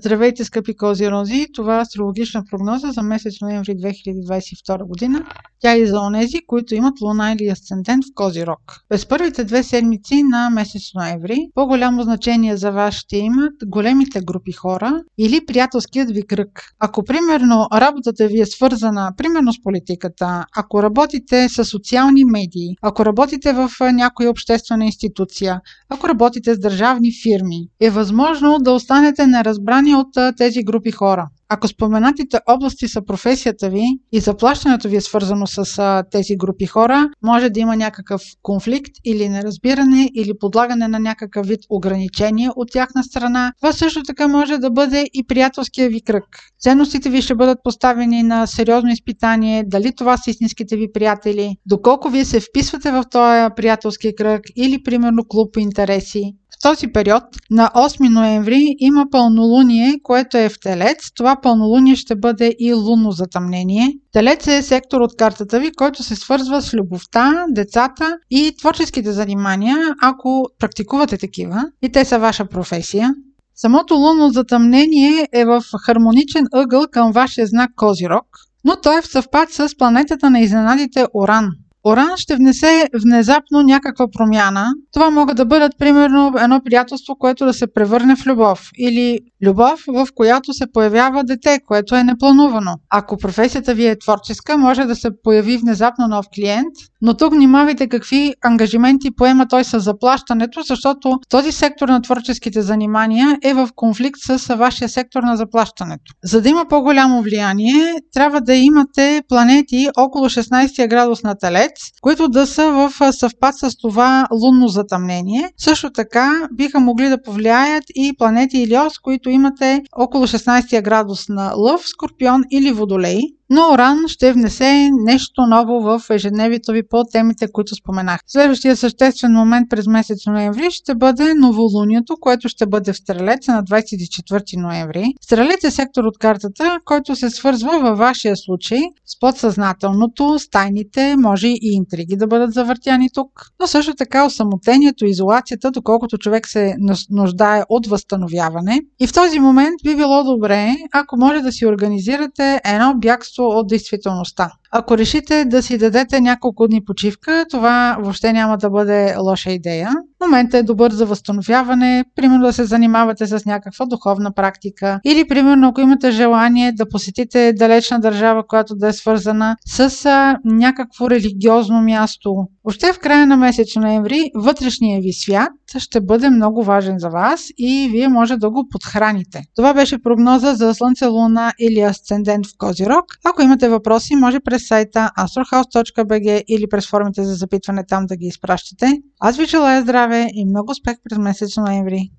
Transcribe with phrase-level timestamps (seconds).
[0.00, 1.46] Здравейте, скъпи козирози!
[1.54, 5.24] Това е астрологична прогноза за месец ноември 2022 година.
[5.60, 8.60] Тя е за онези, които имат луна или асцендент в Козирог.
[8.88, 14.52] През първите две седмици на месец ноември по-голямо значение за вас ще имат големите групи
[14.52, 16.62] хора или приятелският ви кръг.
[16.78, 23.04] Ако примерно работата ви е свързана примерно с политиката, ако работите с социални медии, ако
[23.04, 29.89] работите в някоя обществена институция, ако работите с държавни фирми, е възможно да останете неразбрани
[29.94, 31.28] от тези групи хора.
[31.52, 36.66] Ако споменатите области са професията ви и заплащането ви е свързано с а, тези групи
[36.66, 42.68] хора, може да има някакъв конфликт или неразбиране или подлагане на някакъв вид ограничения от
[42.72, 43.52] тяхна страна.
[43.60, 46.24] Това също така може да бъде и приятелския ви кръг.
[46.60, 52.10] Ценностите ви ще бъдат поставени на сериозно изпитание, дали това са истинските ви приятели, доколко
[52.10, 56.34] вие се вписвате в този приятелски кръг или примерно клуб по интереси.
[56.62, 60.98] Този период на 8 ноември има пълнолуние, което е в Телец.
[61.16, 63.94] Това пълнолуние ще бъде и лунно затъмнение.
[64.12, 69.76] Телец е сектор от картата ви, който се свързва с любовта, децата и творческите занимания,
[70.02, 73.14] ако практикувате такива и те са ваша професия.
[73.54, 78.26] Самото лунно затъмнение е в хармоничен ъгъл към вашия знак Козирог,
[78.64, 81.48] но той е в съвпад с планетата на изненадите Оран.
[81.86, 84.72] Оран ще внесе внезапно някаква промяна.
[84.92, 88.70] Това могат да бъдат, примерно, едно приятелство, което да се превърне в любов.
[88.78, 92.74] Или любов, в която се появява дете, което е непланувано.
[92.90, 97.88] Ако професията ви е творческа, може да се появи внезапно нов клиент, но тук внимавайте
[97.88, 104.20] какви ангажименти поема той с заплащането, защото този сектор на творческите занимания е в конфликт
[104.20, 106.12] с вашия сектор на заплащането.
[106.24, 112.28] За да има по-голямо влияние, трябва да имате планети около 16 градус на Телец, които
[112.28, 115.50] да са в съвпад с това лунно затъмнение.
[115.56, 121.52] Също така биха могли да повлияят и планети Илиос, които имате около 16 градус на
[121.56, 127.46] Лъв, Скорпион или Водолей но Оран ще внесе нещо ново в ежедневието ви по темите,
[127.52, 128.20] които споменах.
[128.26, 133.64] Следващия съществен момент през месец ноември ще бъде новолунието, което ще бъде в Стрелец на
[133.64, 135.04] 24 ноември.
[135.20, 141.16] Стрелец е сектор от картата, който се свързва във вашия случай с подсъзнателното, с тайните,
[141.16, 146.74] може и интриги да бъдат завъртяни тук, но също така осамотението, изолацията, доколкото човек се
[147.10, 148.80] нуждае от възстановяване.
[149.00, 153.66] И в този момент би било добре, ако може да си организирате едно бягство от
[153.66, 154.52] действителността.
[154.72, 159.90] Ако решите да си дадете няколко дни почивка, това въобще няма да бъде лоша идея.
[160.22, 165.68] Моментът е добър за възстановяване, примерно да се занимавате с някаква духовна практика или примерно
[165.68, 171.82] ако имате желание да посетите далечна държава, която да е свързана с а, някакво религиозно
[171.82, 172.34] място.
[172.64, 177.46] Още в края на месец ноември вътрешния ви свят ще бъде много важен за вас
[177.58, 179.42] и вие може да го подхраните.
[179.56, 183.04] Това беше прогноза за Слънце, Луна или Асцендент в Козирог.
[183.24, 188.26] Ако имате въпроси, може през сайта astrohouse.bg или през формите за запитване там да ги
[188.26, 188.86] изпращате.
[189.20, 192.10] Аз ви желая здраве и много успех през месец ноември.